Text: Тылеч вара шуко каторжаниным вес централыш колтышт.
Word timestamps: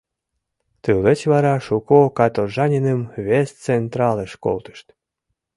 Тылеч 0.81 1.19
вара 1.31 1.55
шуко 1.65 1.99
каторжаниным 2.17 3.01
вес 3.27 3.49
централыш 3.63 4.31
колтышт. 4.43 4.87